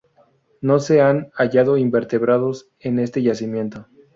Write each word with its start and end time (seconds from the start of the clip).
No 0.61 0.79
se 0.79 0.99
han 1.01 1.29
hallado 1.35 1.77
invertebrados 1.77 2.69
en 2.79 2.97
este 2.97 3.21
yacimiento. 3.21 3.85